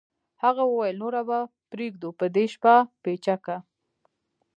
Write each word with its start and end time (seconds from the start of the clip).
هغه 0.43 0.63
وویل 0.67 0.95
نوره 1.03 1.21
به 1.29 1.39
پرېږدو 1.71 2.09
په 2.19 2.25
دې 2.35 2.45
شپه 2.53 2.75
پیچکه 3.03 3.57